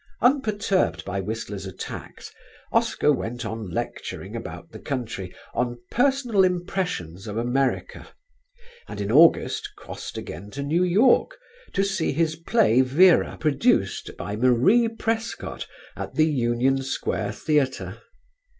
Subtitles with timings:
[0.19, 2.31] Unperturbed by Whistler's attacks,
[2.71, 8.07] Oscar went on lecturing about the country on "Personal Impressions of America,"
[8.87, 11.37] and in August crossed again to New York
[11.73, 17.99] to see his play "Vera" produced by Marie Prescott at the Union Square Theatre.